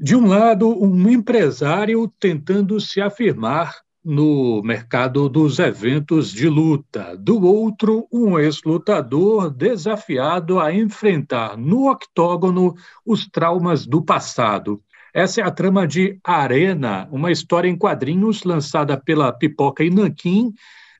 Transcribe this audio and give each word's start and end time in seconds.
De 0.00 0.14
um 0.14 0.28
lado, 0.28 0.68
um 0.80 1.10
empresário 1.10 2.06
tentando 2.20 2.80
se 2.80 3.00
afirmar 3.00 3.74
no 4.04 4.62
mercado 4.62 5.28
dos 5.28 5.58
eventos 5.58 6.30
de 6.30 6.48
luta. 6.48 7.16
Do 7.16 7.44
outro, 7.44 8.06
um 8.12 8.38
ex-lutador 8.38 9.50
desafiado 9.50 10.60
a 10.60 10.72
enfrentar 10.72 11.56
no 11.56 11.90
octógono 11.90 12.76
os 13.04 13.26
traumas 13.26 13.84
do 13.86 14.00
passado. 14.00 14.80
Essa 15.12 15.40
é 15.40 15.44
a 15.44 15.50
trama 15.50 15.84
de 15.84 16.20
Arena, 16.22 17.08
uma 17.10 17.32
história 17.32 17.68
em 17.68 17.76
quadrinhos 17.76 18.44
lançada 18.44 18.96
pela 18.96 19.32
Pipoca 19.32 19.82
e 19.82 19.90
Nanquim, 19.90 20.52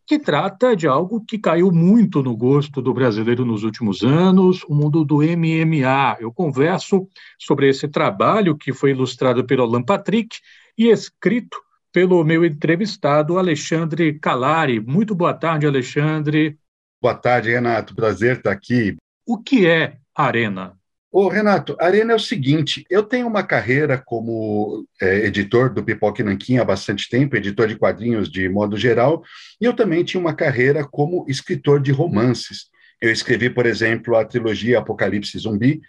que 0.08 0.18
trata 0.18 0.74
de 0.74 0.88
algo 0.88 1.22
que 1.22 1.38
caiu 1.38 1.70
muito 1.70 2.22
no 2.22 2.34
gosto 2.34 2.80
do 2.80 2.94
brasileiro 2.94 3.44
nos 3.44 3.62
últimos 3.62 4.02
anos, 4.02 4.64
o 4.64 4.74
mundo 4.74 5.04
do 5.04 5.16
MMA. 5.16 6.16
Eu 6.18 6.32
converso 6.32 7.06
sobre 7.38 7.68
esse 7.68 7.86
trabalho 7.86 8.56
que 8.56 8.72
foi 8.72 8.92
ilustrado 8.92 9.44
pelo 9.44 9.64
Alan 9.64 9.82
Patrick 9.82 10.38
e 10.78 10.88
escrito 10.88 11.58
pelo 11.92 12.24
meu 12.24 12.42
entrevistado 12.42 13.38
Alexandre 13.38 14.18
Calari. 14.18 14.80
Muito 14.80 15.14
boa 15.14 15.34
tarde, 15.34 15.66
Alexandre. 15.66 16.58
Boa 17.02 17.14
tarde, 17.14 17.50
Renato. 17.50 17.94
Prazer 17.94 18.38
estar 18.38 18.50
aqui. 18.50 18.96
O 19.26 19.36
que 19.36 19.66
é 19.66 19.98
Arena? 20.14 20.77
Ô, 21.10 21.28
Renato, 21.28 21.74
a 21.80 21.86
Arena 21.86 22.12
é 22.12 22.16
o 22.16 22.20
seguinte: 22.20 22.84
eu 22.90 23.02
tenho 23.02 23.26
uma 23.26 23.42
carreira 23.42 23.96
como 23.96 24.86
é, 25.00 25.26
editor 25.26 25.72
do 25.72 25.82
Pipoque 25.82 26.22
Nanquim 26.22 26.58
há 26.58 26.64
bastante 26.64 27.08
tempo, 27.08 27.36
editor 27.36 27.66
de 27.66 27.76
quadrinhos 27.76 28.30
de 28.30 28.48
modo 28.48 28.76
geral, 28.76 29.22
e 29.60 29.64
eu 29.64 29.74
também 29.74 30.04
tinha 30.04 30.20
uma 30.20 30.34
carreira 30.34 30.84
como 30.84 31.24
escritor 31.26 31.80
de 31.80 31.92
romances. 31.92 32.66
Eu 33.00 33.10
escrevi, 33.10 33.48
por 33.48 33.64
exemplo, 33.64 34.16
a 34.16 34.24
trilogia 34.24 34.78
Apocalipse 34.80 35.38
Zumbi, 35.38 35.80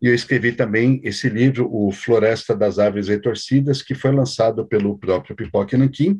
e 0.00 0.08
eu 0.08 0.14
escrevi 0.14 0.52
também 0.52 1.00
esse 1.04 1.28
livro, 1.28 1.68
O 1.70 1.92
Floresta 1.92 2.56
das 2.56 2.78
Árvores 2.78 3.08
Retorcidas, 3.08 3.82
que 3.82 3.94
foi 3.94 4.10
lançado 4.12 4.66
pelo 4.66 4.98
próprio 4.98 5.36
Pipoque 5.36 5.76
Nanquim. 5.76 6.16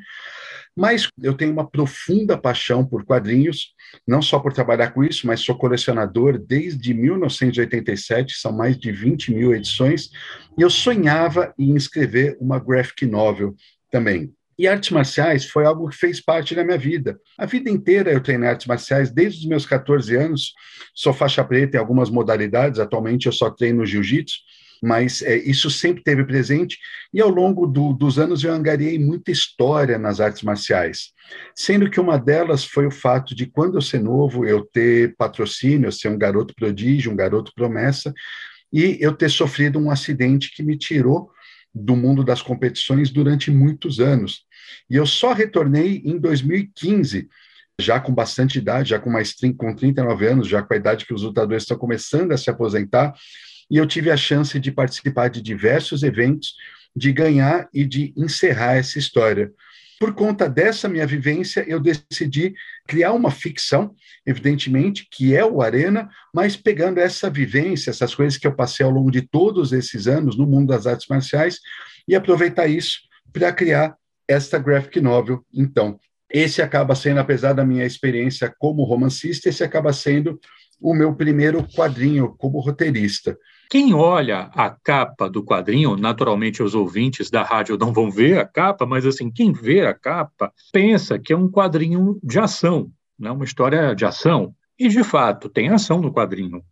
Mas 0.77 1.09
eu 1.23 1.35
tenho 1.35 1.53
uma 1.53 1.69
profunda 1.69 2.39
paixão 2.39 2.85
por 2.85 3.05
quadrinhos, 3.05 3.75
não 4.07 4.23
só 4.23 4.39
por 4.39 4.53
trabalhar 4.53 4.91
com 4.93 5.03
isso, 5.03 5.27
mas 5.27 5.41
sou 5.41 5.57
colecionador 5.57 6.39
desde 6.39 6.95
1987, 6.95 8.35
são 8.35 8.53
mais 8.53 8.79
de 8.79 8.93
20 8.93 9.33
mil 9.33 9.55
edições, 9.55 10.11
e 10.57 10.63
eu 10.63 10.71
sonhava 10.71 11.53
em 11.59 11.75
escrever 11.75 12.37
uma 12.41 12.59
graphic 12.59 13.05
novel 13.05 13.55
também. 13.91 14.33
E 14.61 14.69
artes 14.69 14.91
marciais 14.91 15.47
foi 15.47 15.65
algo 15.65 15.89
que 15.89 15.97
fez 15.97 16.21
parte 16.21 16.55
da 16.55 16.63
minha 16.63 16.77
vida. 16.77 17.19
A 17.39 17.47
vida 17.47 17.71
inteira 17.71 18.13
eu 18.13 18.21
treinei 18.21 18.47
artes 18.47 18.67
marciais, 18.67 19.11
desde 19.11 19.41
os 19.41 19.47
meus 19.47 19.65
14 19.65 20.15
anos. 20.15 20.53
Sou 20.95 21.15
faixa 21.15 21.43
preta 21.43 21.79
em 21.79 21.81
algumas 21.81 22.11
modalidades, 22.11 22.79
atualmente 22.79 23.25
eu 23.25 23.33
só 23.33 23.49
treino 23.49 23.87
jiu-jitsu, 23.87 24.37
mas 24.83 25.23
é, 25.23 25.35
isso 25.35 25.71
sempre 25.71 26.03
teve 26.03 26.27
presente. 26.27 26.77
E 27.11 27.23
ao 27.23 27.31
longo 27.31 27.67
do, 27.67 27.95
dos 27.95 28.19
anos 28.19 28.45
eu 28.45 28.53
angariei 28.53 28.99
muita 28.99 29.31
história 29.31 29.99
nas 29.99 30.21
artes 30.21 30.43
marciais, 30.43 31.15
sendo 31.57 31.89
que 31.89 31.99
uma 31.99 32.19
delas 32.19 32.63
foi 32.63 32.87
o 32.87 32.91
fato 32.91 33.35
de, 33.35 33.47
quando 33.47 33.79
eu 33.79 33.83
ser 33.83 34.03
novo, 34.03 34.45
eu 34.45 34.63
ter 34.63 35.17
patrocínio, 35.17 35.87
eu 35.87 35.93
ser 35.93 36.09
um 36.09 36.19
garoto 36.19 36.55
prodígio, 36.55 37.11
um 37.11 37.17
garoto 37.17 37.51
promessa, 37.55 38.13
e 38.71 38.99
eu 39.01 39.15
ter 39.15 39.31
sofrido 39.31 39.79
um 39.79 39.91
acidente 39.91 40.55
que 40.55 40.63
me 40.63 40.77
tirou 40.77 41.31
do 41.75 41.97
mundo 41.97 42.23
das 42.23 42.43
competições 42.43 43.11
durante 43.11 43.51
muitos 43.51 44.01
anos. 44.01 44.50
E 44.89 44.97
eu 44.97 45.07
só 45.07 45.33
retornei 45.33 46.03
em 46.05 46.19
2015, 46.19 47.29
já 47.81 47.99
com 47.99 48.13
bastante 48.13 48.59
idade, 48.59 48.91
já 48.91 48.99
com 48.99 49.11
mais 49.11 49.35
com 49.57 49.75
39 49.75 50.27
anos, 50.27 50.49
já 50.49 50.63
com 50.63 50.75
a 50.75 50.77
idade 50.77 51.07
que 51.07 51.15
os 51.15 51.23
lutadores 51.23 51.63
estão 51.63 51.79
começando 51.79 52.33
a 52.33 52.37
se 52.37 52.51
aposentar, 52.51 53.15
e 53.71 53.77
eu 53.77 53.87
tive 53.87 54.11
a 54.11 54.17
chance 54.17 54.59
de 54.59 54.73
participar 54.73 55.29
de 55.29 55.41
diversos 55.41 56.03
eventos, 56.03 56.55
de 56.95 57.13
ganhar 57.13 57.69
e 57.73 57.85
de 57.85 58.13
encerrar 58.17 58.75
essa 58.75 58.99
história. 58.99 59.53
Por 60.01 60.15
conta 60.15 60.49
dessa 60.49 60.89
minha 60.89 61.07
vivência, 61.07 61.63
eu 61.69 61.79
decidi 61.79 62.55
criar 62.89 63.13
uma 63.13 63.31
ficção, 63.31 63.95
evidentemente, 64.27 65.07
que 65.11 65.37
é 65.37 65.45
o 65.45 65.61
Arena, 65.61 66.09
mas 66.35 66.57
pegando 66.57 66.99
essa 66.99 67.29
vivência, 67.29 67.91
essas 67.91 68.15
coisas 68.15 68.39
que 68.39 68.47
eu 68.47 68.57
passei 68.57 68.85
ao 68.85 68.91
longo 68.91 69.11
de 69.11 69.21
todos 69.21 69.73
esses 69.73 70.07
anos 70.07 70.39
no 70.39 70.47
mundo 70.47 70.69
das 70.69 70.87
artes 70.87 71.07
marciais, 71.07 71.59
e 72.09 72.15
aproveitar 72.15 72.67
isso 72.67 73.01
para 73.31 73.53
criar 73.53 73.95
esta 74.31 74.59
graphic 74.59 75.01
novel. 75.01 75.45
Então, 75.53 75.99
esse 76.31 76.63
acaba 76.63 76.95
sendo, 76.95 77.19
apesar 77.19 77.53
da 77.53 77.65
minha 77.65 77.85
experiência 77.85 78.55
como 78.59 78.85
romancista, 78.85 79.49
esse 79.49 79.65
acaba 79.65 79.93
sendo 79.93 80.39
o 80.81 80.95
meu 80.95 81.15
primeiro 81.15 81.67
quadrinho 81.75 82.35
como 82.39 82.61
roteirista. 82.61 83.37
Quem 83.69 83.93
olha 83.93 84.51
a 84.55 84.71
capa 84.71 85.29
do 85.29 85.45
quadrinho, 85.45 85.97
naturalmente 85.97 86.63
os 86.63 86.75
ouvintes 86.75 87.31
da 87.31 87.43
rádio 87.43 87.77
não 87.77 87.93
vão 87.93 88.11
ver 88.11 88.39
a 88.39 88.47
capa, 88.47 88.87
mas 88.87 89.05
assim, 89.05 89.31
quem 89.31 89.53
vê 89.53 89.85
a 89.85 89.95
capa 89.95 90.53
pensa 90.73 91.19
que 91.19 91.33
é 91.33 91.37
um 91.37 91.51
quadrinho 91.51 92.19
de 92.23 92.39
ação, 92.39 92.91
né? 93.19 93.31
uma 93.31 93.45
história 93.45 93.95
de 93.95 94.05
ação. 94.05 94.55
E 94.79 94.89
de 94.89 95.05
fato, 95.05 95.49
tem 95.49 95.69
ação 95.69 96.01
no 96.01 96.13
quadrinho. 96.13 96.63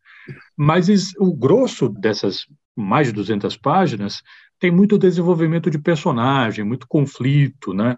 Mas 0.56 0.88
o 1.18 1.34
grosso 1.34 1.88
dessas 1.88 2.46
mais 2.78 3.08
de 3.08 3.12
200 3.12 3.56
páginas 3.56 4.22
tem 4.58 4.70
muito 4.70 4.98
desenvolvimento 4.98 5.70
de 5.70 5.78
personagem, 5.78 6.64
muito 6.64 6.86
conflito, 6.86 7.72
né? 7.72 7.96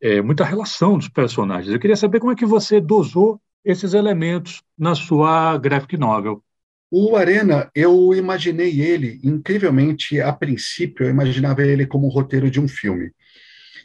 É, 0.00 0.22
muita 0.22 0.44
relação 0.44 0.96
dos 0.96 1.08
personagens. 1.08 1.72
Eu 1.72 1.78
queria 1.78 1.96
saber 1.96 2.20
como 2.20 2.32
é 2.32 2.36
que 2.36 2.46
você 2.46 2.80
dosou 2.80 3.40
esses 3.64 3.92
elementos 3.92 4.62
na 4.78 4.94
sua 4.94 5.58
graphic 5.58 5.96
novel. 5.96 6.42
O 6.90 7.16
Arena, 7.16 7.70
eu 7.74 8.14
imaginei 8.14 8.80
ele, 8.80 9.20
incrivelmente, 9.22 10.20
a 10.20 10.32
princípio, 10.32 11.06
eu 11.06 11.10
imaginava 11.10 11.62
ele 11.62 11.86
como 11.86 12.06
o 12.06 12.10
roteiro 12.10 12.50
de 12.50 12.58
um 12.58 12.66
filme. 12.66 13.12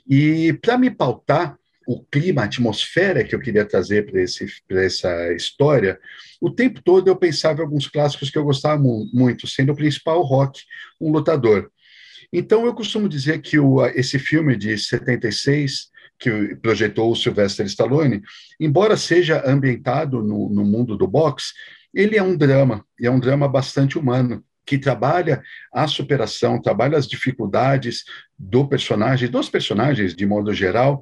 E 0.09 0.54
para 0.54 0.78
me 0.78 0.90
pautar 0.90 1.58
o 1.88 2.04
clima, 2.04 2.42
a 2.42 2.46
atmosfera 2.46 3.24
que 3.24 3.36
eu 3.36 3.40
queria 3.40 3.64
trazer 3.64 4.08
para 4.68 4.84
essa 4.84 5.34
história, 5.34 6.00
o 6.42 6.50
tempo 6.50 6.81
todo 6.84 7.08
eu 7.08 7.16
pensava 7.16 7.59
em 7.59 7.64
alguns 7.64 7.88
clássicos 7.88 8.31
que 8.31 8.38
eu 8.38 8.44
gostava 8.44 8.81
mu 8.81 9.08
muito, 9.14 9.48
sendo 9.48 9.72
o 9.72 9.75
principal 9.75 10.22
Rock, 10.24 10.62
um 11.00 11.12
lutador. 11.12 11.72
Então, 12.31 12.66
eu 12.66 12.74
costumo 12.74 13.09
dizer 13.09 13.41
que 13.41 13.59
o, 13.59 13.86
esse 13.88 14.19
filme 14.19 14.56
de 14.56 14.78
76, 14.78 15.90
que 16.18 16.56
projetou 16.56 17.12
o 17.12 17.16
Sylvester 17.16 17.66
Stallone, 17.66 18.22
embora 18.59 18.97
seja 18.97 19.44
ambientado 19.46 20.22
no, 20.22 20.50
no 20.50 20.63
mundo 20.63 20.97
do 20.97 21.08
boxe, 21.08 21.53
ele 21.94 22.18
é 22.18 22.24
um 22.24 22.36
drama, 22.36 22.86
e 23.00 23.08
é 23.08 23.12
um 23.12 23.19
drama 23.19 23.47
bastante 23.47 23.97
humano, 23.97 24.44
que 24.66 24.78
trabalha 24.78 25.41
a 25.72 25.88
superação, 25.88 26.62
trabalha 26.62 26.97
as 26.97 27.08
dificuldades 27.08 28.03
do 28.38 28.68
personagem, 28.68 29.30
dos 29.30 29.47
personagens 29.47 30.16
de 30.16 30.25
modo 30.25 30.53
geral, 30.53 31.02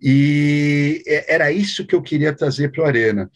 e 0.00 1.02
é, 1.06 1.34
era 1.34 1.52
isso 1.52 1.86
que 1.86 1.94
eu 1.94 2.02
queria 2.02 2.34
trazer 2.34 2.72
para 2.72 2.82
o 2.82 2.86
Arena. 2.86 3.30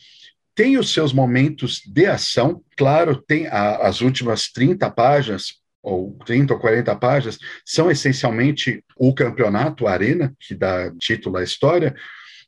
Tem 0.54 0.78
os 0.78 0.92
seus 0.92 1.12
momentos 1.12 1.82
de 1.86 2.06
ação, 2.06 2.62
claro, 2.76 3.22
tem 3.22 3.46
a, 3.46 3.86
as 3.86 4.00
últimas 4.00 4.50
30 4.50 4.90
páginas, 4.90 5.60
ou 5.86 6.18
30 6.26 6.52
ou 6.52 6.58
40 6.58 6.96
páginas, 6.96 7.38
são 7.64 7.88
essencialmente 7.88 8.84
o 8.96 9.14
campeonato, 9.14 9.86
a 9.86 9.92
arena, 9.92 10.34
que 10.40 10.52
dá 10.52 10.90
título 10.98 11.36
à 11.36 11.44
história. 11.44 11.94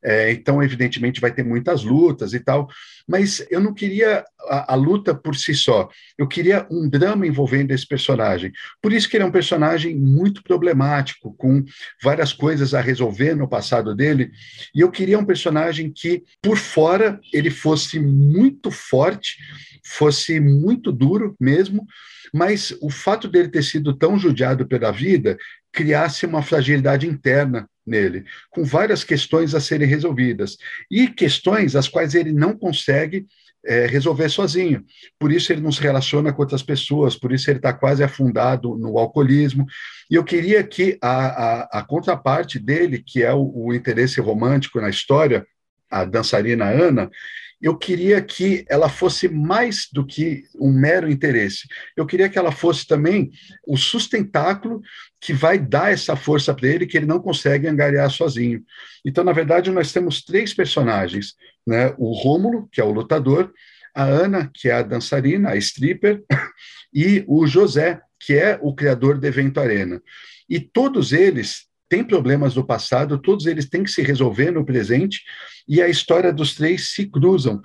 É, 0.02 0.30
então, 0.30 0.62
evidentemente, 0.62 1.20
vai 1.20 1.32
ter 1.32 1.44
muitas 1.44 1.82
lutas 1.82 2.32
e 2.32 2.38
tal, 2.38 2.68
mas 3.06 3.44
eu 3.50 3.60
não 3.60 3.74
queria 3.74 4.24
a, 4.42 4.74
a, 4.74 4.76
luta 4.76 5.12
por 5.12 5.34
si 5.34 5.54
só, 5.54 5.88
eu 6.16 6.28
queria 6.28 6.66
um 6.70 6.88
drama 6.88 7.26
envolvendo 7.26 7.72
esse 7.72 7.86
personagem. 7.86 8.52
Por 8.80 8.92
isso 8.92 9.08
que 9.08 9.16
ele 9.16 9.24
é 9.24 9.26
um 9.26 9.32
personagem 9.32 9.96
muito 9.96 10.42
problemático, 10.42 11.34
com 11.34 11.64
várias 12.00 12.32
coisas 12.32 12.74
a 12.74 12.80
resolver 12.80 13.34
no 13.34 13.48
passado 13.48 13.94
dele, 13.94 14.30
e 14.72 14.80
eu 14.80 14.90
queria 14.90 15.18
um 15.18 15.24
personagem 15.24 15.92
que, 15.92 16.22
por 16.40 16.56
fora, 16.56 17.18
ele 17.32 17.50
fosse 17.50 17.98
muito 17.98 18.70
forte, 18.70 19.36
fosse 19.84 20.38
muito 20.38 20.92
duro 20.92 21.34
mesmo, 21.40 21.84
mas 22.32 22.76
o 22.80 22.90
fato 22.90 23.26
dele 23.26 23.48
ter 23.48 23.64
sido 23.64 23.94
tão 23.94 24.18
judiado 24.18 24.66
pela 24.66 24.92
vida 24.92 25.36
criasse 25.72 26.26
uma 26.26 26.42
fragilidade 26.42 27.06
interna 27.06 27.68
nele, 27.88 28.24
com 28.50 28.64
várias 28.64 29.02
questões 29.02 29.54
a 29.54 29.60
serem 29.60 29.88
resolvidas 29.88 30.56
e 30.90 31.08
questões 31.08 31.74
as 31.74 31.88
quais 31.88 32.14
ele 32.14 32.32
não 32.32 32.56
consegue 32.56 33.26
é, 33.64 33.86
resolver 33.86 34.28
sozinho. 34.28 34.84
Por 35.18 35.32
isso 35.32 35.52
ele 35.52 35.60
não 35.60 35.72
se 35.72 35.80
relaciona 35.80 36.32
com 36.32 36.42
outras 36.42 36.62
pessoas, 36.62 37.16
por 37.16 37.32
isso 37.32 37.50
ele 37.50 37.58
está 37.58 37.72
quase 37.72 38.02
afundado 38.02 38.76
no 38.76 38.98
alcoolismo. 38.98 39.66
E 40.10 40.14
eu 40.14 40.24
queria 40.24 40.62
que 40.62 40.96
a, 41.02 41.26
a, 41.26 41.78
a 41.80 41.82
contraparte 41.82 42.58
dele, 42.58 43.02
que 43.04 43.22
é 43.22 43.32
o, 43.32 43.50
o 43.54 43.74
interesse 43.74 44.20
romântico 44.20 44.80
na 44.80 44.88
história, 44.88 45.46
a 45.90 46.04
dançarina 46.04 46.66
Ana, 46.66 47.10
eu 47.60 47.76
queria 47.76 48.22
que 48.22 48.64
ela 48.68 48.88
fosse 48.88 49.28
mais 49.28 49.88
do 49.92 50.06
que 50.06 50.44
um 50.60 50.72
mero 50.72 51.10
interesse. 51.10 51.66
Eu 51.96 52.06
queria 52.06 52.28
que 52.28 52.38
ela 52.38 52.52
fosse 52.52 52.86
também 52.86 53.30
o 53.66 53.76
sustentáculo 53.76 54.80
que 55.20 55.32
vai 55.32 55.58
dar 55.58 55.92
essa 55.92 56.14
força 56.14 56.54
para 56.54 56.68
ele 56.68 56.86
que 56.86 56.96
ele 56.96 57.06
não 57.06 57.20
consegue 57.20 57.66
angariar 57.66 58.10
sozinho. 58.10 58.62
Então, 59.04 59.24
na 59.24 59.32
verdade, 59.32 59.70
nós 59.70 59.92
temos 59.92 60.22
três 60.22 60.54
personagens, 60.54 61.34
né? 61.66 61.92
O 61.98 62.12
Rômulo, 62.12 62.68
que 62.70 62.80
é 62.80 62.84
o 62.84 62.92
lutador, 62.92 63.52
a 63.94 64.04
Ana, 64.04 64.48
que 64.54 64.68
é 64.68 64.74
a 64.74 64.82
dançarina, 64.82 65.50
a 65.50 65.56
stripper, 65.56 66.22
e 66.94 67.24
o 67.26 67.46
José, 67.46 68.00
que 68.20 68.34
é 68.34 68.58
o 68.62 68.72
criador 68.72 69.18
do 69.18 69.26
evento 69.26 69.58
Arena. 69.58 70.00
E 70.48 70.60
todos 70.60 71.12
eles 71.12 71.66
têm 71.88 72.04
problemas 72.04 72.54
do 72.54 72.64
passado, 72.64 73.18
todos 73.18 73.46
eles 73.46 73.68
têm 73.68 73.82
que 73.82 73.90
se 73.90 74.02
resolver 74.02 74.50
no 74.50 74.64
presente, 74.64 75.22
e 75.66 75.80
a 75.80 75.88
história 75.88 76.32
dos 76.32 76.54
três 76.54 76.90
se 76.90 77.06
cruzam. 77.06 77.60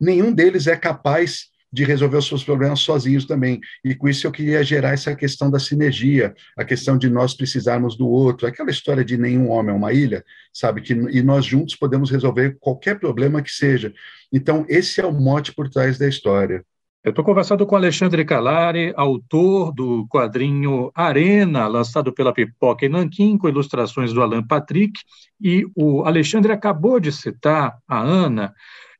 Nenhum 0.00 0.32
deles 0.32 0.66
é 0.66 0.76
capaz 0.76 1.48
de 1.70 1.84
resolver 1.84 2.16
os 2.16 2.26
seus 2.26 2.42
problemas 2.42 2.80
sozinhos 2.80 3.26
também. 3.26 3.60
E 3.84 3.94
com 3.94 4.08
isso 4.08 4.26
eu 4.26 4.32
queria 4.32 4.62
gerar 4.64 4.92
essa 4.92 5.14
questão 5.14 5.50
da 5.50 5.58
sinergia, 5.58 6.34
a 6.56 6.64
questão 6.64 6.96
de 6.96 7.08
nós 7.10 7.34
precisarmos 7.34 7.96
do 7.96 8.08
outro, 8.08 8.46
aquela 8.46 8.70
história 8.70 9.04
de 9.04 9.18
nenhum 9.18 9.50
homem 9.50 9.74
é 9.74 9.76
uma 9.76 9.92
ilha, 9.92 10.24
sabe? 10.52 10.80
Que, 10.80 10.94
e 10.94 11.22
nós 11.22 11.44
juntos 11.44 11.76
podemos 11.76 12.10
resolver 12.10 12.56
qualquer 12.58 12.98
problema 12.98 13.42
que 13.42 13.50
seja. 13.50 13.92
Então, 14.32 14.64
esse 14.68 15.00
é 15.00 15.06
o 15.06 15.12
mote 15.12 15.52
por 15.52 15.68
trás 15.68 15.98
da 15.98 16.08
história. 16.08 16.64
Eu 17.04 17.10
estou 17.10 17.24
conversando 17.24 17.64
com 17.64 17.76
Alexandre 17.76 18.24
Calari, 18.24 18.92
autor 18.96 19.72
do 19.72 20.04
quadrinho 20.08 20.90
Arena, 20.92 21.68
lançado 21.68 22.12
pela 22.12 22.34
Pipoca 22.34 22.84
e 22.84 22.88
Nanquim, 22.88 23.38
com 23.38 23.48
ilustrações 23.48 24.12
do 24.12 24.20
Alan 24.20 24.44
Patrick, 24.44 25.00
e 25.40 25.64
o 25.76 26.02
Alexandre 26.02 26.50
acabou 26.50 26.98
de 26.98 27.12
citar 27.12 27.78
a 27.86 28.00
Ana, 28.00 28.52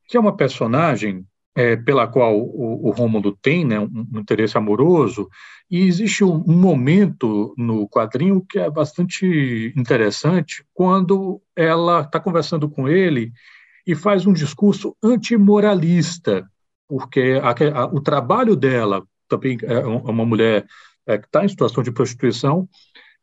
que 0.07 0.15
é 0.15 0.19
uma 0.19 0.35
personagem 0.35 1.25
é, 1.53 1.75
pela 1.75 2.07
qual 2.07 2.39
o, 2.39 2.87
o 2.87 2.91
Rômulo 2.91 3.37
tem 3.41 3.65
né, 3.65 3.77
um, 3.77 4.07
um, 4.13 4.19
interesse 4.19 4.57
amoroso, 4.57 5.27
e 5.69 5.81
existe 5.81 6.23
um, 6.23 6.41
um, 6.47 6.55
momento 6.55 7.53
no 7.57 7.85
quadrinho 7.89 8.43
que 8.49 8.59
é 8.59 8.71
bastante 8.71 9.73
interessante, 9.75 10.63
quando 10.73 11.41
ela 11.53 11.99
está 11.99 12.17
conversando 12.17 12.69
com 12.69 12.87
ele 12.87 13.33
e 13.85 13.93
faz 13.93 14.25
um 14.25 14.31
discurso 14.31 14.95
antimoralista, 15.03 16.49
porque 16.89 17.39
a, 17.41 17.81
a, 17.81 17.85
o 17.85 18.01
trabalho 18.01 18.55
dela 18.55 19.07
também 19.27 19.59
é 19.61 19.77
uma 19.85 20.25
mulher 20.25 20.65
é, 21.05 21.19
que 21.19 21.27
está 21.27 21.45
em 21.45 21.47
situação 21.47 21.83
de 21.83 21.91
prostituição, 21.91 22.67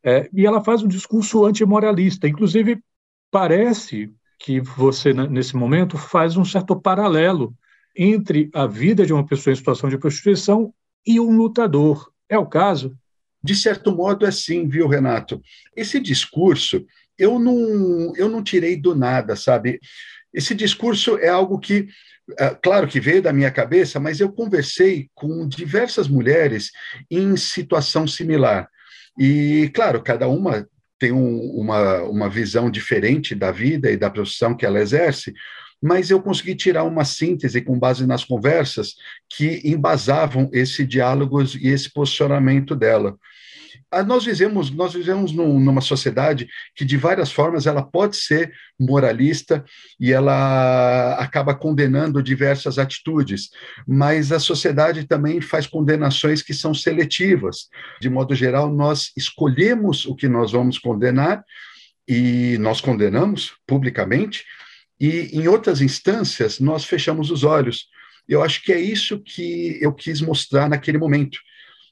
é, 0.01 0.29
e 0.33 0.45
ela 0.45 0.63
faz 0.63 0.81
um 0.81 0.87
discurso 0.87 1.45
antimoralista. 1.45 2.29
Inclusive, 2.29 2.81
parece 3.29 4.09
que 4.39 4.61
você, 4.61 5.13
nesse 5.13 5.57
momento, 5.57 5.97
faz 5.97 6.37
um 6.37 6.45
certo 6.45 6.79
paralelo 6.79 7.53
entre 7.93 8.49
a 8.53 8.65
vida 8.65 9.05
de 9.05 9.11
uma 9.11 9.25
pessoa 9.25 9.51
em 9.51 9.57
situação 9.57 9.89
de 9.89 9.97
prostituição 9.97 10.73
e 11.05 11.19
um 11.19 11.35
lutador. 11.35 12.09
É 12.29 12.37
o 12.37 12.45
caso? 12.45 12.95
De 13.43 13.53
certo 13.53 13.93
modo, 13.93 14.25
é 14.25 14.31
sim, 14.31 14.67
viu, 14.67 14.87
Renato? 14.87 15.41
Esse 15.75 15.99
discurso 15.99 16.85
eu 17.17 17.39
não, 17.39 18.13
eu 18.15 18.29
não 18.29 18.43
tirei 18.43 18.79
do 18.79 18.93
nada, 18.93 19.35
sabe? 19.35 19.79
Esse 20.33 20.53
discurso 20.53 21.17
é 21.17 21.29
algo 21.29 21.59
que, 21.59 21.87
é, 22.39 22.49
claro 22.61 22.87
que 22.87 22.99
veio 22.99 23.21
da 23.21 23.33
minha 23.33 23.51
cabeça, 23.51 23.99
mas 23.99 24.19
eu 24.19 24.31
conversei 24.31 25.09
com 25.15 25.47
diversas 25.47 26.07
mulheres 26.07 26.71
em 27.09 27.35
situação 27.37 28.07
similar. 28.07 28.69
E, 29.17 29.71
claro, 29.73 30.01
cada 30.01 30.27
uma 30.27 30.67
tem 30.99 31.11
um, 31.11 31.39
uma, 31.51 32.03
uma 32.03 32.29
visão 32.29 32.69
diferente 32.69 33.33
da 33.35 33.51
vida 33.51 33.91
e 33.91 33.97
da 33.97 34.09
profissão 34.09 34.55
que 34.55 34.65
ela 34.65 34.79
exerce, 34.79 35.33
mas 35.81 36.09
eu 36.09 36.21
consegui 36.21 36.55
tirar 36.55 36.83
uma 36.83 37.05
síntese 37.05 37.61
com 37.61 37.77
base 37.77 38.05
nas 38.07 38.23
conversas 38.23 38.95
que 39.29 39.61
embasavam 39.63 40.49
esse 40.51 40.85
diálogo 40.85 41.41
e 41.41 41.67
esse 41.67 41.91
posicionamento 41.91 42.75
dela. 42.75 43.15
Ah, 43.89 44.03
nós 44.03 44.25
vivemos, 44.25 44.69
nós 44.69 44.93
vivemos 44.93 45.31
num, 45.31 45.59
numa 45.61 45.79
sociedade 45.79 46.47
que, 46.75 46.83
de 46.83 46.97
várias 46.97 47.31
formas, 47.31 47.65
ela 47.65 47.81
pode 47.81 48.17
ser 48.17 48.51
moralista 48.77 49.63
e 49.97 50.11
ela 50.11 51.13
acaba 51.13 51.55
condenando 51.55 52.21
diversas 52.21 52.77
atitudes, 52.77 53.49
mas 53.87 54.33
a 54.33 54.39
sociedade 54.39 55.05
também 55.05 55.39
faz 55.39 55.65
condenações 55.65 56.41
que 56.41 56.53
são 56.53 56.73
seletivas. 56.73 57.69
De 58.01 58.09
modo 58.09 58.35
geral, 58.35 58.69
nós 58.73 59.11
escolhemos 59.15 60.05
o 60.05 60.15
que 60.15 60.27
nós 60.27 60.51
vamos 60.51 60.77
condenar 60.77 61.41
e 62.05 62.57
nós 62.59 62.81
condenamos 62.81 63.53
publicamente, 63.65 64.43
e 64.99 65.29
em 65.31 65.47
outras 65.47 65.79
instâncias 65.81 66.59
nós 66.59 66.83
fechamos 66.83 67.31
os 67.31 67.43
olhos. 67.43 67.87
Eu 68.27 68.43
acho 68.43 68.61
que 68.63 68.73
é 68.73 68.79
isso 68.79 69.19
que 69.19 69.77
eu 69.81 69.93
quis 69.93 70.19
mostrar 70.19 70.67
naquele 70.67 70.97
momento. 70.97 71.39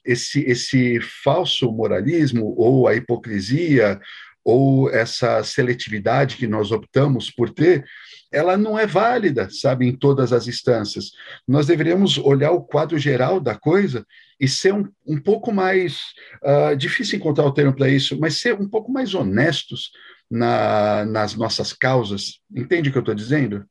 Esse, 0.06 0.40
esse 0.40 1.00
falso 1.00 1.70
moralismo 1.72 2.54
ou 2.56 2.86
a 2.86 2.94
hipocrisia 2.94 4.00
ou 4.44 4.88
essa 4.88 5.42
seletividade 5.42 6.36
que 6.36 6.46
nós 6.46 6.70
optamos 6.70 7.30
por 7.30 7.50
ter, 7.50 7.84
ela 8.32 8.56
não 8.56 8.78
é 8.78 8.86
válida, 8.86 9.48
sabe, 9.50 9.86
em 9.88 9.96
todas 9.96 10.32
as 10.32 10.46
instâncias. 10.46 11.10
Nós 11.48 11.66
deveríamos 11.66 12.16
olhar 12.18 12.52
o 12.52 12.62
quadro 12.62 12.96
geral 12.96 13.40
da 13.40 13.56
coisa 13.56 14.06
e 14.38 14.46
ser 14.46 14.72
um, 14.72 14.88
um 15.04 15.18
pouco 15.20 15.52
mais, 15.52 15.98
uh, 16.44 16.76
difícil 16.76 17.18
encontrar 17.18 17.44
o 17.44 17.52
termo 17.52 17.74
para 17.74 17.88
isso, 17.88 18.18
mas 18.20 18.38
ser 18.38 18.54
um 18.54 18.68
pouco 18.68 18.92
mais 18.92 19.14
honestos 19.14 19.90
na, 20.30 21.04
nas 21.06 21.34
nossas 21.34 21.72
causas. 21.72 22.40
Entende 22.54 22.88
o 22.88 22.92
que 22.92 22.98
eu 22.98 23.00
estou 23.00 23.14
dizendo? 23.14 23.64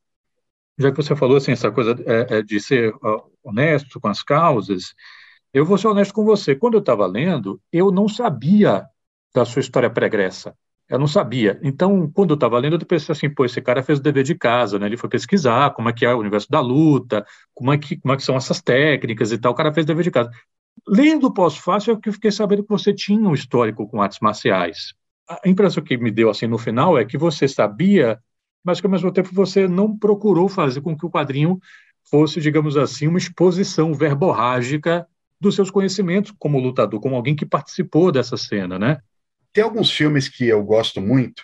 Já 0.77 0.91
que 0.91 0.97
você 0.97 1.15
falou 1.15 1.37
assim, 1.37 1.53
essa 1.53 1.71
coisa 1.71 1.95
é, 2.05 2.39
é 2.39 2.41
de 2.41 2.59
ser 2.59 2.93
honesto 3.43 3.99
com 3.99 4.09
as 4.09 4.21
causas, 4.21 4.93
eu 5.55 5.65
vou 5.65 5.77
ser 5.77 5.87
honesto 5.87 6.13
com 6.13 6.23
você. 6.23 6.55
Quando 6.55 6.75
eu 6.75 6.79
estava 6.79 7.05
lendo, 7.05 7.59
eu 7.71 7.91
não 7.91 8.07
sabia 8.07 8.85
da 9.33 9.45
sua 9.45 9.59
história 9.59 9.89
pregressa. 9.89 10.55
Eu 10.87 10.99
não 10.99 11.07
sabia. 11.07 11.59
Então, 11.63 12.09
quando 12.11 12.31
eu 12.31 12.35
estava 12.35 12.59
lendo, 12.59 12.75
eu 12.75 12.85
pensei 12.85 13.11
assim, 13.11 13.29
pô, 13.29 13.45
esse 13.45 13.59
cara 13.61 13.81
fez 13.81 13.97
o 13.99 14.01
dever 14.03 14.23
de 14.23 14.35
casa, 14.35 14.77
né? 14.77 14.85
Ele 14.85 14.97
foi 14.97 15.09
pesquisar 15.09 15.71
como 15.73 15.89
é 15.89 15.93
que 15.93 16.05
é 16.05 16.13
o 16.13 16.19
universo 16.19 16.49
da 16.49 16.59
luta, 16.59 17.25
como 17.53 17.73
é 17.73 17.77
que, 17.77 17.97
como 17.97 18.13
é 18.13 18.17
que 18.17 18.23
são 18.23 18.35
essas 18.35 18.61
técnicas 18.61 19.31
e 19.31 19.37
tal. 19.37 19.53
O 19.53 19.55
cara 19.55 19.73
fez 19.73 19.83
o 19.83 19.87
dever 19.87 20.03
de 20.03 20.11
casa. 20.11 20.29
Lendo 20.87 21.27
o 21.27 21.33
pós-fácil, 21.33 21.93
é 21.93 21.99
que 21.99 22.09
eu 22.09 22.13
fiquei 22.13 22.31
sabendo 22.31 22.63
que 22.63 22.69
você 22.69 22.93
tinha 22.93 23.27
um 23.27 23.33
histórico 23.33 23.87
com 23.87 24.01
artes 24.01 24.19
marciais 24.19 24.93
a 25.27 25.47
impressão 25.49 25.83
que 25.83 25.97
me 25.97 26.11
deu 26.11 26.29
assim 26.29 26.47
no 26.47 26.57
final 26.57 26.97
é 26.97 27.05
que 27.05 27.17
você 27.17 27.47
sabia, 27.47 28.19
mas 28.63 28.79
que 28.79 28.87
ao 28.87 28.91
mesmo 28.91 29.11
tempo 29.11 29.29
você 29.33 29.67
não 29.67 29.97
procurou 29.97 30.47
fazer 30.47 30.81
com 30.81 30.95
que 30.97 31.05
o 31.05 31.09
quadrinho 31.09 31.59
fosse, 32.09 32.39
digamos 32.39 32.77
assim, 32.77 33.07
uma 33.07 33.17
exposição 33.17 33.93
verborrágica 33.93 35.07
dos 35.45 35.55
seus 35.55 35.69
conhecimentos 35.69 36.33
como 36.39 36.59
lutador, 36.59 36.99
como 36.99 37.15
alguém 37.15 37.35
que 37.35 37.45
participou 37.45 38.11
dessa 38.11 38.35
cena, 38.35 38.79
né? 38.79 38.97
Tem 39.53 39.63
alguns 39.63 39.91
filmes 39.91 40.27
que 40.27 40.45
eu 40.45 40.63
gosto 40.63 40.99
muito 40.99 41.43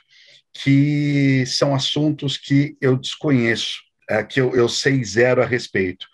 que 0.54 1.46
são 1.46 1.74
assuntos 1.74 2.36
que 2.36 2.76
eu 2.82 2.98
desconheço, 2.98 3.80
é, 4.10 4.22
que 4.24 4.42
eu, 4.42 4.54
eu 4.54 4.68
sei 4.68 5.04
zero 5.04 5.42
a 5.42 5.46
respeito. 5.46 6.08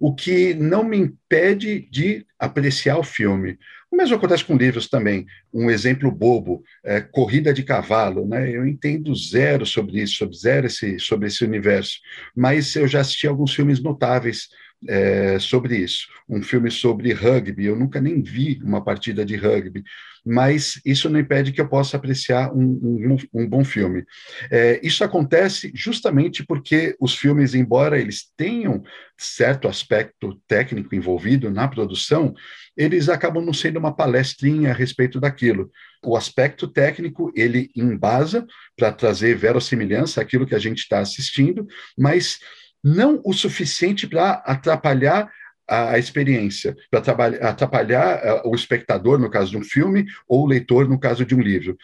O 0.00 0.14
que 0.14 0.54
não 0.54 0.82
me 0.82 0.96
impede 0.96 1.88
de 1.90 2.26
apreciar 2.38 2.98
o 2.98 3.04
filme. 3.04 3.56
O 3.92 3.96
mesmo 3.96 4.16
acontece 4.16 4.44
com 4.44 4.56
livros 4.56 4.88
também. 4.88 5.26
Um 5.52 5.70
exemplo 5.70 6.10
bobo, 6.10 6.64
é, 6.82 7.00
Corrida 7.00 7.52
de 7.52 7.62
Cavalo. 7.62 8.26
Né? 8.26 8.50
Eu 8.50 8.66
entendo 8.66 9.14
zero 9.14 9.64
sobre 9.64 10.02
isso, 10.02 10.16
sobre 10.16 10.36
zero 10.36 10.66
esse, 10.66 10.98
sobre 10.98 11.28
esse 11.28 11.44
universo, 11.44 12.00
mas 12.34 12.74
eu 12.74 12.88
já 12.88 13.00
assisti 13.00 13.28
alguns 13.28 13.54
filmes 13.54 13.80
notáveis 13.80 14.48
é, 14.88 15.38
sobre 15.38 15.76
isso. 15.76 16.08
Um 16.28 16.42
filme 16.42 16.70
sobre 16.70 17.12
rugby, 17.12 17.66
eu 17.66 17.76
nunca 17.76 18.00
nem 18.00 18.22
vi 18.22 18.60
uma 18.62 18.82
partida 18.82 19.24
de 19.24 19.36
rugby, 19.36 19.82
mas 20.24 20.80
isso 20.84 21.10
não 21.10 21.20
impede 21.20 21.52
que 21.52 21.60
eu 21.60 21.68
possa 21.68 21.96
apreciar 21.96 22.50
um, 22.54 22.62
um, 22.62 23.16
um 23.42 23.48
bom 23.48 23.62
filme. 23.62 24.04
É, 24.50 24.80
isso 24.82 25.04
acontece 25.04 25.70
justamente 25.74 26.44
porque 26.44 26.96
os 26.98 27.14
filmes, 27.14 27.54
embora 27.54 28.00
eles 28.00 28.30
tenham 28.36 28.82
certo 29.18 29.68
aspecto 29.68 30.40
técnico 30.48 30.94
envolvido 30.94 31.50
na 31.50 31.68
produção, 31.68 32.34
eles 32.76 33.08
acabam 33.08 33.44
não 33.44 33.52
sendo 33.52 33.78
uma 33.78 33.94
palestrinha 33.94 34.70
a 34.70 34.74
respeito 34.74 35.20
daquilo. 35.20 35.70
O 36.02 36.16
aspecto 36.16 36.66
técnico, 36.66 37.30
ele 37.36 37.70
embasa 37.76 38.46
para 38.76 38.92
trazer 38.92 39.36
verossimilhança 39.36 40.20
àquilo 40.20 40.46
que 40.46 40.54
a 40.54 40.58
gente 40.58 40.78
está 40.78 40.98
assistindo, 41.00 41.66
mas 41.96 42.38
não 42.84 43.22
o 43.24 43.32
suficiente 43.32 44.06
para 44.06 44.32
atrapalhar 44.44 45.32
a, 45.66 45.98
experiência, 45.98 46.76
para 46.90 47.00
atrapalhar 47.48 48.20
eh, 48.22 48.42
o 48.44 48.54
espectador, 48.54 49.18
no 49.18 49.30
caso 49.30 49.50
de 49.50 49.56
um 49.56 49.64
filme, 49.64 50.04
ou 50.28 50.42
o 50.42 50.46
leitor, 50.46 50.86
no 50.86 51.00
caso 51.00 51.24
de 51.24 51.34
um 51.34 51.40
livro. 51.40 51.76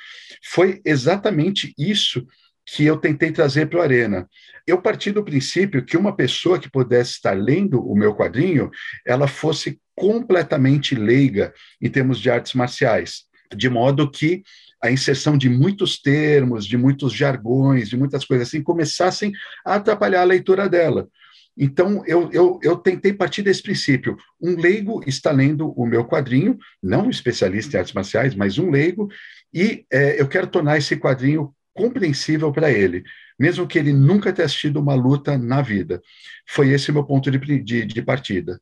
Foi 0.45 0.83
exatamente 0.85 1.73
isso 1.79 2.27
que 2.67 2.85
eu 2.85 2.99
tentei 2.99 3.33
trazer 3.33 3.67
para 3.67 3.79
o 3.79 3.83
Arena. 3.83 4.29
Eu 4.67 4.83
parti 4.83 5.11
do 5.11 5.25
princípio 5.25 5.85
que 5.85 5.97
uma 5.97 6.15
pessoa 6.15 6.59
que 6.59 6.71
pudesse 6.71 7.13
estar 7.13 7.33
lendo 7.33 7.81
o 7.81 7.97
meu 7.97 8.15
quadrinho, 8.15 8.71
ela 9.07 9.27
fosse 9.27 9.81
completamente 9.97 10.95
leiga 10.95 11.53
em 11.81 11.91
termos 11.91 12.21
de 12.21 12.31
artes 12.31 12.53
marciais, 12.55 13.25
de 13.55 13.69
modo 13.69 14.11
que 14.11 14.43
a 14.83 14.91
inserção 14.91 15.37
de 15.37 15.49
muitos 15.49 16.01
termos, 16.01 16.65
de 16.65 16.77
muitos 16.77 17.13
jargões, 17.13 17.89
de 17.89 17.97
muitas 17.97 18.25
coisas 18.25 18.49
assim, 18.49 18.63
começassem 18.63 19.33
a 19.65 19.75
atrapalhar 19.75 20.23
a 20.23 20.25
leitura 20.25 20.69
dela. 20.69 21.09
Então, 21.57 22.03
eu, 22.07 22.31
eu, 22.33 22.59
eu 22.63 22.77
tentei 22.77 23.13
partir 23.13 23.43
desse 23.43 23.63
princípio. 23.63 24.17
Um 24.41 24.57
leigo 24.57 25.03
está 25.07 25.31
lendo 25.31 25.71
o 25.73 25.85
meu 25.85 26.05
quadrinho, 26.05 26.59
não 26.83 27.07
um 27.07 27.11
especialista 27.11 27.77
em 27.77 27.81
artes 27.81 27.93
marciais, 27.93 28.35
mas 28.35 28.59
um 28.59 28.71
leigo, 28.71 29.09
e 29.53 29.85
é, 29.93 30.21
eu 30.21 30.27
quero 30.27 30.47
tornar 30.47 30.79
esse 30.79 30.97
quadrinho 30.97 31.55
compreensível 31.75 32.51
para 32.53 32.71
ele, 32.71 33.03
mesmo 33.39 33.67
que 33.67 33.79
ele 33.79 33.93
nunca 33.93 34.33
tenha 34.33 34.47
assistido 34.47 34.79
uma 34.79 34.95
luta 34.95 35.37
na 35.37 35.61
vida. 35.61 36.01
Foi 36.49 36.71
esse 36.71 36.91
meu 36.93 37.05
ponto 37.05 37.31
de, 37.31 37.39
de, 37.63 37.85
de 37.85 38.03
partida. 38.03 38.61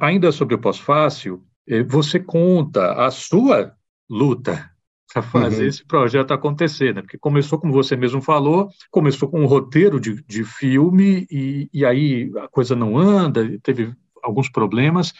Ainda 0.00 0.32
sobre 0.32 0.54
o 0.54 0.58
pós-fácil, 0.58 1.44
você 1.86 2.18
conta 2.18 3.04
a 3.04 3.10
sua 3.10 3.74
luta 4.08 4.70
para 5.12 5.22
fazer 5.22 5.62
uhum. 5.62 5.68
esse 5.68 5.84
projeto 5.84 6.32
acontecer, 6.32 6.94
né? 6.94 7.00
Porque 7.00 7.18
começou, 7.18 7.58
como 7.58 7.72
você 7.72 7.96
mesmo 7.96 8.20
falou, 8.20 8.68
começou 8.90 9.28
com 9.28 9.40
um 9.40 9.46
roteiro 9.46 9.98
de, 9.98 10.22
de 10.24 10.44
filme 10.44 11.26
e, 11.30 11.68
e 11.72 11.84
aí 11.84 12.30
a 12.38 12.48
coisa 12.48 12.76
não 12.76 12.98
anda, 12.98 13.58
teve 13.62 13.94
alguns 14.22 14.50
problemas, 14.50 15.14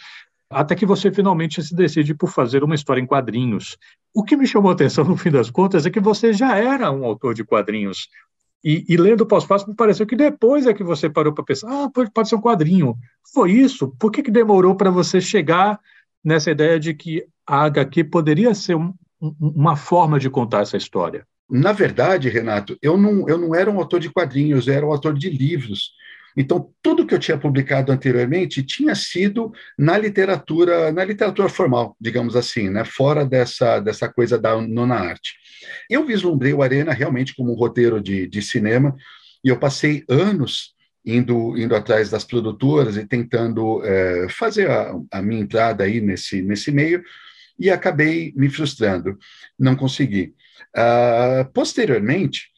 até 0.49 0.75
que 0.75 0.85
você 0.85 1.11
finalmente 1.11 1.61
se 1.63 1.75
decide 1.75 2.13
por 2.13 2.29
fazer 2.29 2.63
uma 2.63 2.75
história 2.75 3.01
em 3.01 3.05
quadrinhos. 3.05 3.77
O 4.13 4.23
que 4.23 4.37
me 4.37 4.47
chamou 4.47 4.69
a 4.69 4.73
atenção, 4.73 5.03
no 5.03 5.17
fim 5.17 5.31
das 5.31 5.49
contas, 5.49 5.85
é 5.85 5.89
que 5.89 5.99
você 5.99 6.33
já 6.33 6.55
era 6.55 6.91
um 6.91 7.03
autor 7.03 7.33
de 7.33 7.43
quadrinhos. 7.43 8.09
E, 8.63 8.83
e 8.89 8.97
lendo 8.97 9.21
o 9.21 9.25
pós-fácil, 9.25 9.69
me 9.69 9.75
pareceu 9.75 10.05
que 10.05 10.15
depois 10.15 10.67
é 10.67 10.73
que 10.73 10.83
você 10.83 11.09
parou 11.09 11.33
para 11.33 11.45
pensar, 11.45 11.67
ah, 11.69 11.89
pode, 11.89 12.11
pode 12.11 12.27
ser 12.27 12.35
um 12.35 12.41
quadrinho. 12.41 12.95
Foi 13.33 13.51
isso? 13.51 13.95
Por 13.99 14.11
que, 14.11 14.21
que 14.21 14.31
demorou 14.31 14.75
para 14.75 14.91
você 14.91 15.21
chegar 15.21 15.79
nessa 16.23 16.51
ideia 16.51 16.79
de 16.79 16.93
que 16.93 17.25
a 17.47 17.63
HQ 17.63 18.05
poderia 18.05 18.53
ser 18.53 18.75
um, 18.75 18.87
um, 18.87 18.93
uma 19.19 19.75
forma 19.75 20.19
de 20.19 20.29
contar 20.29 20.61
essa 20.61 20.77
história? 20.77 21.25
Na 21.49 21.71
verdade, 21.71 22.29
Renato, 22.29 22.77
eu 22.81 22.97
não, 22.97 23.27
eu 23.27 23.37
não 23.37 23.55
era 23.55 23.69
um 23.71 23.79
autor 23.79 23.99
de 23.99 24.09
quadrinhos, 24.09 24.67
eu 24.67 24.73
era 24.73 24.85
um 24.85 24.91
autor 24.91 25.13
de 25.13 25.29
livros. 25.29 25.91
Então, 26.37 26.71
tudo 26.81 27.05
que 27.05 27.13
eu 27.13 27.19
tinha 27.19 27.37
publicado 27.37 27.91
anteriormente 27.91 28.63
tinha 28.63 28.93
sido 28.93 29.51
na 29.77 29.97
literatura, 29.97 30.91
na 30.91 31.03
literatura 31.03 31.49
formal, 31.49 31.97
digamos 31.99 32.35
assim, 32.35 32.69
né? 32.69 32.85
fora 32.85 33.25
dessa, 33.25 33.79
dessa 33.79 34.07
coisa 34.07 34.37
da 34.37 34.61
nona 34.61 34.95
arte. 34.95 35.33
Eu 35.89 36.05
vislumbrei 36.05 36.53
o 36.53 36.61
Arena 36.61 36.93
realmente 36.93 37.35
como 37.35 37.51
um 37.51 37.55
roteiro 37.55 37.99
de, 37.99 38.27
de 38.27 38.41
cinema, 38.41 38.95
e 39.43 39.49
eu 39.49 39.57
passei 39.57 40.03
anos 40.07 40.75
indo, 41.05 41.57
indo 41.57 41.75
atrás 41.75 42.09
das 42.09 42.23
produtoras 42.23 42.97
e 42.97 43.05
tentando 43.05 43.83
é, 43.83 44.27
fazer 44.29 44.69
a, 44.69 44.93
a, 45.11 45.21
minha 45.21 45.41
entrada 45.41 45.83
aí 45.83 45.99
nesse, 45.99 46.41
nesse 46.41 46.71
meio, 46.71 47.03
e 47.59 47.69
acabei 47.69 48.33
me 48.35 48.49
frustrando, 48.49 49.17
não 49.57 49.75
consegui. 49.75 50.33
Uh, 50.75 51.51
posteriormente, 51.53 52.49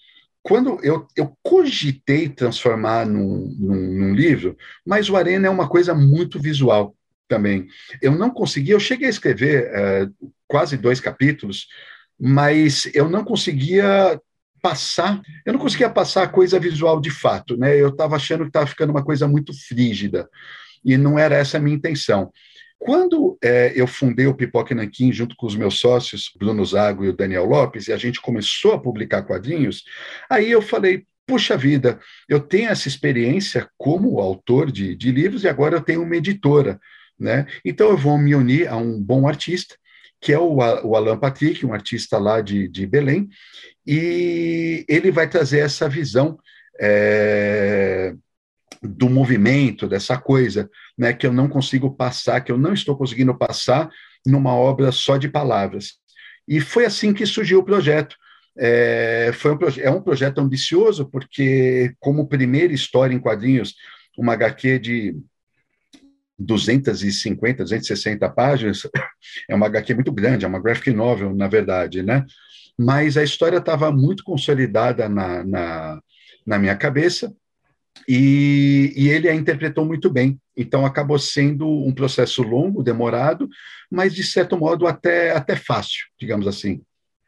quando 0.43 0.79
eu, 0.83 1.07
eu 1.15 1.37
cogitei 1.43 2.27
transformar 2.29 3.05
num, 3.05 3.55
num, 3.59 3.75
num, 3.75 4.13
livro, 4.13 4.57
mas 4.85 5.09
o 5.09 5.15
Arena 5.15 5.47
é 5.47 5.49
uma 5.49 5.67
coisa 5.67 5.93
muito 5.93 6.39
visual 6.39 6.95
também. 7.27 7.67
Eu 8.01 8.13
não 8.13 8.29
consegui, 8.29 8.71
eu 8.71 8.79
cheguei 8.79 9.07
a 9.07 9.11
escrever 9.11 9.69
é, 9.73 10.07
quase 10.47 10.77
dois 10.77 10.99
capítulos, 10.99 11.67
mas 12.19 12.89
eu 12.93 13.07
não 13.07 13.23
conseguia 13.23 14.19
passar, 14.61 15.21
eu 15.45 15.53
não 15.53 15.59
conseguia 15.59 15.89
passar 15.89 16.23
a 16.23 16.27
coisa 16.27 16.59
visual 16.59 16.99
de 16.99 17.09
fato, 17.09 17.57
né? 17.57 17.79
Eu 17.79 17.89
estava 17.89 18.15
achando 18.15 18.43
que 18.43 18.49
estava 18.49 18.67
ficando 18.67 18.91
uma 18.91 19.03
coisa 19.03 19.27
muito 19.27 19.53
frígida, 19.67 20.29
e 20.83 20.97
não 20.97 21.17
era 21.17 21.35
essa 21.35 21.57
a 21.57 21.59
minha 21.59 21.75
intenção. 21.75 22.31
Quando 22.83 23.37
é, 23.43 23.71
eu 23.75 23.85
fundei 23.85 24.25
o 24.25 24.33
Pipoca 24.33 24.73
Nanquim 24.73 25.13
junto 25.13 25.35
com 25.35 25.45
os 25.45 25.55
meus 25.55 25.77
sócios, 25.79 26.31
Bruno 26.35 26.65
Zago 26.65 27.05
e 27.05 27.09
o 27.09 27.15
Daniel 27.15 27.45
Lopes, 27.45 27.87
e 27.87 27.93
a 27.93 27.97
gente 27.97 28.19
começou 28.19 28.73
a 28.73 28.79
publicar 28.79 29.21
quadrinhos, 29.21 29.83
aí 30.27 30.49
eu 30.49 30.63
falei, 30.63 31.05
puxa 31.27 31.55
vida, 31.55 31.99
eu 32.27 32.39
tenho 32.39 32.71
essa 32.71 32.87
experiência 32.87 33.69
como 33.77 34.19
autor 34.19 34.71
de, 34.71 34.95
de 34.95 35.11
livros 35.11 35.43
e 35.43 35.47
agora 35.47 35.75
eu 35.75 35.81
tenho 35.81 36.01
uma 36.01 36.15
editora, 36.15 36.79
né? 37.19 37.45
Então 37.63 37.87
eu 37.91 37.97
vou 37.97 38.17
me 38.17 38.33
unir 38.33 38.67
a 38.67 38.77
um 38.77 38.99
bom 38.99 39.27
artista, 39.27 39.75
que 40.19 40.33
é 40.33 40.39
o, 40.39 40.55
o 40.55 40.95
Alan 40.95 41.19
Patrick, 41.19 41.63
um 41.63 41.75
artista 41.75 42.17
lá 42.17 42.41
de, 42.41 42.67
de 42.67 42.87
Belém, 42.87 43.29
e 43.85 44.83
ele 44.89 45.11
vai 45.11 45.29
trazer 45.29 45.59
essa 45.59 45.87
visão 45.87 46.35
é, 46.79 48.15
do 48.81 49.09
movimento, 49.09 49.87
dessa 49.87 50.17
coisa, 50.17 50.69
né, 50.97 51.13
que 51.13 51.27
eu 51.27 51.31
não 51.31 51.47
consigo 51.47 51.95
passar, 51.95 52.41
que 52.41 52.51
eu 52.51 52.57
não 52.57 52.73
estou 52.73 52.97
conseguindo 52.97 53.37
passar 53.37 53.89
numa 54.25 54.55
obra 54.55 54.91
só 54.91 55.17
de 55.17 55.29
palavras. 55.29 55.93
E 56.47 56.59
foi 56.59 56.85
assim 56.85 57.13
que 57.13 57.25
surgiu 57.25 57.59
o 57.59 57.63
projeto. 57.63 58.15
É, 58.57 59.31
foi 59.33 59.53
um, 59.53 59.57
é 59.79 59.89
um 59.89 60.01
projeto 60.01 60.39
ambicioso, 60.39 61.09
porque, 61.09 61.93
como 61.99 62.27
primeira 62.27 62.73
história 62.73 63.13
em 63.13 63.19
quadrinhos, 63.19 63.75
uma 64.17 64.33
HQ 64.33 64.79
de 64.79 65.15
250, 66.37 67.63
260 67.63 68.29
páginas, 68.29 68.81
é 69.47 69.55
uma 69.55 69.67
HQ 69.67 69.93
muito 69.93 70.11
grande, 70.11 70.43
é 70.43 70.47
uma 70.47 70.61
graphic 70.61 70.91
novel, 70.91 71.33
na 71.35 71.47
verdade, 71.47 72.01
né? 72.01 72.25
Mas 72.77 73.15
a 73.15 73.23
história 73.23 73.57
estava 73.57 73.91
muito 73.91 74.23
consolidada 74.23 75.07
na, 75.07 75.43
na, 75.43 76.01
na 76.45 76.59
minha 76.59 76.75
cabeça, 76.75 77.31
e, 78.07 78.93
e, 78.95 79.09
ele 79.09 79.29
a 79.29 79.35
interpretou 79.35 79.85
muito 79.85 80.09
bem. 80.09 80.39
Então 80.55 80.85
acabou 80.85 81.19
sendo 81.19 81.67
um 81.67 81.93
processo 81.93 82.41
longo, 82.41 82.83
demorado, 82.83 83.47
mas 83.89 84.13
de 84.13 84.23
certo 84.23 84.57
modo 84.57 84.87
até, 84.87 85.31
até 85.35 85.55
fácil, 85.55 86.05
digamos 86.19 86.47
assim. 86.47 86.81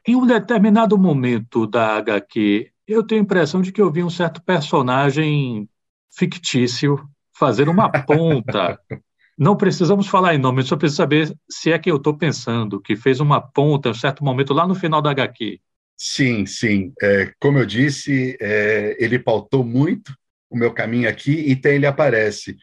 Em 0.05 0.15
um 0.15 0.25
determinado 0.25 0.97
momento 0.97 1.65
da 1.65 1.97
HQ, 1.97 2.69
eu 2.87 3.03
tenho 3.03 3.21
a 3.21 3.23
impressão 3.23 3.61
de 3.61 3.71
que 3.71 3.81
eu 3.81 3.91
vi 3.91 4.03
um 4.03 4.09
certo 4.09 4.43
personagem 4.43 5.67
fictício 6.15 6.99
fazer 7.37 7.69
uma 7.69 7.89
ponta. 7.89 8.79
Não 9.37 9.55
precisamos 9.55 10.07
falar 10.07 10.35
em 10.35 10.37
nome, 10.37 10.61
só 10.61 10.75
preciso 10.75 10.97
saber 10.97 11.33
se 11.49 11.71
é 11.71 11.79
que 11.79 11.89
eu 11.89 11.95
estou 11.95 12.15
pensando, 12.15 12.79
que 12.79 12.95
fez 12.95 13.19
uma 13.19 13.41
ponta 13.41 13.89
em 13.89 13.91
um 13.91 13.95
certo 13.95 14.23
momento 14.23 14.53
lá 14.53 14.67
no 14.67 14.75
final 14.75 15.01
da 15.01 15.09
HQ. 15.09 15.59
Sim, 15.97 16.45
sim. 16.45 16.93
É, 17.01 17.33
como 17.39 17.57
eu 17.57 17.65
disse, 17.65 18.37
é, 18.39 18.95
ele 18.99 19.17
pautou 19.17 19.63
muito 19.63 20.13
o 20.53 20.57
meu 20.57 20.71
caminho 20.71 21.09
aqui, 21.09 21.45
então 21.51 21.71
ele 21.71 21.85
aparece. 21.85 22.55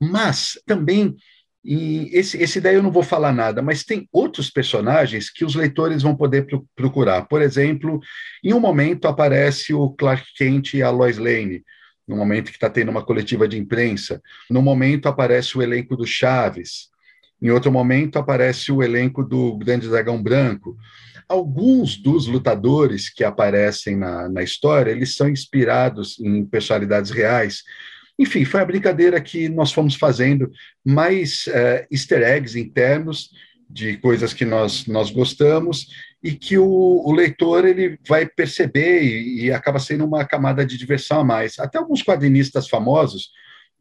Mas 0.00 0.60
também, 0.66 1.16
e 1.64 2.10
esse, 2.12 2.36
esse 2.36 2.60
daí 2.60 2.74
eu 2.74 2.82
não 2.82 2.92
vou 2.92 3.02
falar 3.02 3.32
nada, 3.32 3.62
mas 3.62 3.84
tem 3.84 4.06
outros 4.12 4.50
personagens 4.50 5.30
que 5.30 5.44
os 5.44 5.54
leitores 5.54 6.02
vão 6.02 6.14
poder 6.14 6.46
procurar. 6.76 7.22
Por 7.22 7.40
exemplo, 7.40 8.00
em 8.44 8.52
um 8.52 8.60
momento 8.60 9.08
aparece 9.08 9.72
o 9.72 9.90
Clark 9.90 10.24
Kent 10.36 10.74
e 10.74 10.82
a 10.82 10.90
Lois 10.90 11.16
Lane, 11.16 11.64
no 12.06 12.16
momento 12.16 12.50
que 12.50 12.56
está 12.56 12.68
tendo 12.68 12.90
uma 12.90 13.04
coletiva 13.04 13.48
de 13.48 13.58
imprensa. 13.58 14.20
No 14.50 14.60
momento 14.60 15.08
aparece 15.08 15.56
o 15.56 15.62
elenco 15.62 15.96
do 15.96 16.06
Chaves. 16.06 16.88
Em 17.40 17.50
outro 17.50 17.72
momento 17.72 18.18
aparece 18.18 18.70
o 18.70 18.82
elenco 18.82 19.22
do 19.24 19.56
Grande 19.56 19.88
Dragão 19.88 20.22
Branco 20.22 20.76
alguns 21.28 21.96
dos 21.96 22.26
lutadores 22.26 23.10
que 23.10 23.22
aparecem 23.22 23.96
na, 23.96 24.28
na 24.28 24.42
história, 24.42 24.90
eles 24.90 25.14
são 25.14 25.28
inspirados 25.28 26.18
em 26.18 26.44
personalidades 26.44 27.10
reais. 27.10 27.62
Enfim, 28.18 28.44
foi 28.44 28.60
a 28.60 28.64
brincadeira 28.64 29.20
que 29.20 29.48
nós 29.48 29.70
fomos 29.70 29.94
fazendo, 29.94 30.50
mais 30.84 31.46
uh, 31.48 31.86
easter 31.90 32.22
eggs 32.22 32.58
internos 32.58 33.30
de 33.70 33.98
coisas 33.98 34.32
que 34.32 34.44
nós, 34.44 34.86
nós 34.86 35.10
gostamos 35.10 35.88
e 36.22 36.32
que 36.32 36.58
o, 36.58 36.66
o 37.04 37.12
leitor 37.12 37.64
ele 37.64 37.98
vai 38.08 38.26
perceber 38.26 39.02
e, 39.02 39.44
e, 39.44 39.52
acaba 39.52 39.78
sendo 39.78 40.04
uma 40.04 40.24
camada 40.24 40.64
de 40.64 40.76
diversão 40.76 41.20
a 41.20 41.24
mais. 41.24 41.58
Até 41.58 41.78
alguns 41.78 42.02
quadrinistas 42.02 42.68
famosos, 42.68 43.30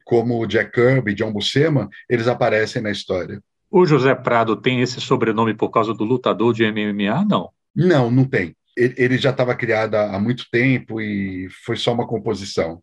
como 0.05 0.45
Jack 0.45 0.71
Kirby 0.71 1.15
John 1.15 1.31
Buscema, 1.31 1.89
eles 2.09 2.27
aparecem 2.27 2.81
na 2.81 2.91
história. 2.91 3.41
O 3.69 3.85
José 3.85 4.15
Prado 4.15 4.55
tem 4.55 4.81
esse 4.81 5.01
sobrenome 5.01 5.53
por 5.53 5.69
causa 5.69 5.93
do 5.93 6.03
lutador 6.03 6.53
de 6.53 6.63
MMA? 6.69 7.25
Não. 7.25 7.49
Não, 7.75 8.09
não 8.09 8.25
tem. 8.25 8.55
Ele 8.75 9.17
já 9.17 9.31
estava 9.31 9.55
criado 9.55 9.95
há 9.95 10.19
muito 10.19 10.45
tempo 10.51 11.01
e 11.01 11.47
foi 11.65 11.75
só 11.75 11.93
uma 11.93 12.07
composição. 12.07 12.81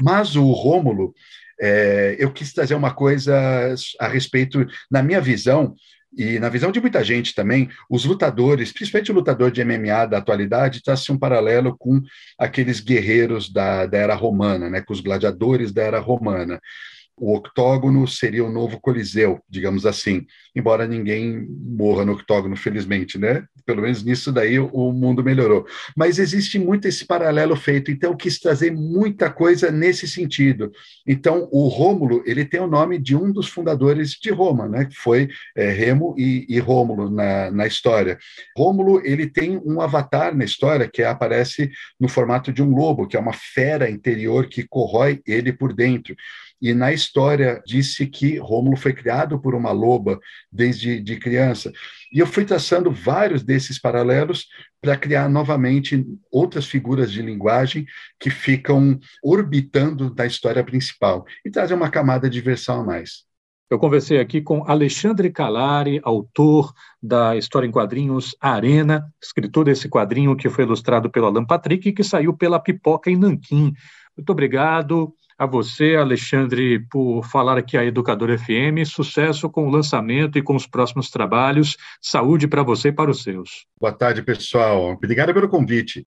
Mas 0.00 0.36
o 0.36 0.50
Rômulo, 0.52 1.14
é, 1.60 2.16
eu 2.18 2.30
quis 2.32 2.52
trazer 2.52 2.74
uma 2.74 2.92
coisa 2.92 3.74
a 3.98 4.08
respeito, 4.08 4.66
na 4.90 5.02
minha 5.02 5.20
visão, 5.20 5.74
e 6.16 6.38
na 6.38 6.48
visão 6.48 6.72
de 6.72 6.80
muita 6.80 7.04
gente 7.04 7.34
também, 7.34 7.68
os 7.88 8.04
lutadores, 8.04 8.72
principalmente 8.72 9.12
o 9.12 9.14
lutador 9.14 9.50
de 9.50 9.64
MMA 9.64 10.06
da 10.06 10.18
atualidade, 10.18 10.82
traz-se 10.82 11.10
um 11.12 11.18
paralelo 11.18 11.76
com 11.78 12.02
aqueles 12.38 12.80
guerreiros 12.80 13.50
da, 13.50 13.86
da 13.86 13.96
era 13.96 14.14
romana, 14.14 14.68
né, 14.68 14.80
com 14.80 14.92
os 14.92 15.00
gladiadores 15.00 15.72
da 15.72 15.82
era 15.82 16.00
romana 16.00 16.60
o 17.20 17.36
octógono 17.36 18.08
seria 18.08 18.42
o 18.42 18.50
novo 18.50 18.80
coliseu, 18.80 19.40
digamos 19.46 19.84
assim, 19.84 20.26
embora 20.56 20.86
ninguém 20.86 21.46
morra 21.48 22.02
no 22.04 22.12
octógono, 22.12 22.56
felizmente, 22.56 23.18
né? 23.18 23.44
Pelo 23.66 23.82
menos 23.82 24.02
nisso 24.02 24.32
daí 24.32 24.58
o 24.58 24.90
mundo 24.90 25.22
melhorou. 25.22 25.66
Mas 25.94 26.18
existe 26.18 26.58
muito 26.58 26.88
esse 26.88 27.04
paralelo 27.04 27.54
feito, 27.54 27.90
então 27.90 28.10
eu 28.10 28.16
quis 28.16 28.40
trazer 28.40 28.72
muita 28.72 29.30
coisa 29.30 29.70
nesse 29.70 30.08
sentido. 30.08 30.72
Então, 31.06 31.46
o 31.52 31.68
Rômulo, 31.68 32.22
ele 32.24 32.44
tem 32.44 32.58
o 32.58 32.66
nome 32.66 32.98
de 32.98 33.14
um 33.14 33.30
dos 33.30 33.48
fundadores 33.48 34.12
de 34.12 34.30
Roma, 34.30 34.66
né? 34.66 34.86
Que 34.86 34.96
foi 34.96 35.28
é, 35.54 35.70
Remo 35.70 36.14
e, 36.16 36.46
e 36.48 36.58
Rômulo 36.58 37.10
na, 37.10 37.50
na 37.50 37.66
história. 37.66 38.18
Rômulo, 38.56 39.02
ele 39.04 39.28
tem 39.28 39.60
um 39.62 39.82
avatar 39.82 40.34
na 40.34 40.44
história 40.44 40.88
que 40.90 41.02
aparece 41.02 41.70
no 42.00 42.08
formato 42.08 42.50
de 42.50 42.62
um 42.62 42.74
lobo, 42.74 43.06
que 43.06 43.16
é 43.16 43.20
uma 43.20 43.34
fera 43.34 43.90
interior 43.90 44.48
que 44.48 44.66
corrói 44.66 45.20
ele 45.26 45.52
por 45.52 45.74
dentro. 45.74 46.16
E 46.60 46.74
na 46.74 46.92
história 46.92 47.62
disse 47.66 48.06
que 48.06 48.38
Rômulo 48.38 48.76
foi 48.76 48.92
criado 48.92 49.40
por 49.40 49.54
uma 49.54 49.72
loba 49.72 50.20
desde 50.52 51.00
de 51.00 51.16
criança. 51.18 51.72
E 52.12 52.18
eu 52.18 52.26
fui 52.26 52.44
traçando 52.44 52.90
vários 52.90 53.42
desses 53.42 53.78
paralelos 53.78 54.46
para 54.80 54.96
criar 54.96 55.28
novamente 55.28 56.04
outras 56.30 56.66
figuras 56.66 57.10
de 57.10 57.22
linguagem 57.22 57.86
que 58.18 58.30
ficam 58.30 58.98
orbitando 59.22 60.12
da 60.12 60.26
história 60.26 60.62
principal 60.62 61.24
e 61.44 61.50
trazer 61.50 61.74
uma 61.74 61.90
camada 61.90 62.28
de 62.28 62.34
diversão 62.34 62.80
a 62.80 62.84
mais. 62.84 63.30
Eu 63.70 63.78
conversei 63.78 64.18
aqui 64.18 64.42
com 64.42 64.64
Alexandre 64.66 65.30
Calari, 65.30 66.00
autor 66.02 66.72
da 67.00 67.36
história 67.36 67.68
em 67.68 67.70
quadrinhos 67.70 68.34
Arena, 68.40 69.08
escritor 69.22 69.64
desse 69.64 69.88
quadrinho 69.88 70.36
que 70.36 70.50
foi 70.50 70.64
ilustrado 70.64 71.08
pelo 71.08 71.26
Alan 71.26 71.44
Patrick 71.44 71.88
e 71.88 71.92
que 71.92 72.02
saiu 72.02 72.36
pela 72.36 72.58
Pipoca 72.58 73.08
em 73.08 73.16
Nanquim. 73.16 73.72
Muito 74.16 74.30
obrigado 74.30 75.14
a 75.40 75.46
você, 75.46 75.96
Alexandre, 75.96 76.80
por 76.90 77.24
falar 77.24 77.56
aqui 77.56 77.74
a 77.74 77.82
Educador 77.82 78.38
FM. 78.38 78.84
Sucesso 78.84 79.48
com 79.48 79.66
o 79.66 79.70
lançamento 79.70 80.36
e 80.36 80.42
com 80.42 80.54
os 80.54 80.66
próximos 80.66 81.08
trabalhos. 81.08 81.78
Saúde 81.98 82.46
para 82.46 82.62
você 82.62 82.88
e 82.88 82.92
para 82.92 83.10
os 83.10 83.22
seus. 83.22 83.64
Boa 83.80 83.90
tarde, 83.90 84.22
pessoal. 84.22 84.92
Obrigado 84.92 85.32
pelo 85.32 85.48
convite. 85.48 86.06